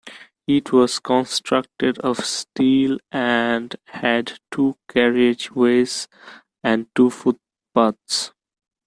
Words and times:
It 0.47 0.73
was 0.73 0.97
constructed 0.97 1.99
of 1.99 2.25
steel 2.25 2.97
and 3.11 3.75
had 3.85 4.39
two 4.49 4.75
carriage 4.91 5.51
ways 5.51 6.07
and 6.63 6.87
two 6.95 7.11
footpaths. 7.11 8.31